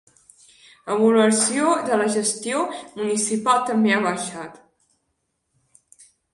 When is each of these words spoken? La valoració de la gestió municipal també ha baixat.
La 0.91 0.95
valoració 1.01 1.73
de 1.89 1.99
la 2.01 2.07
gestió 2.15 2.65
municipal 3.03 3.63
també 3.71 3.95
ha 3.99 4.03
baixat. 4.09 4.59